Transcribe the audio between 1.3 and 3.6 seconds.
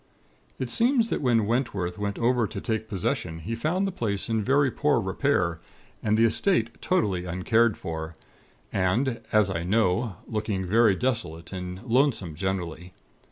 Wentworth went over to take possession, he